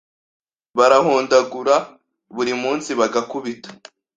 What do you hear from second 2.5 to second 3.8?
munsi bagakubita,